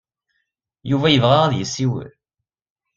Yuba 0.89 1.07
yebɣa 1.09 1.37
ad 1.43 1.53
yessiwel. 1.55 2.09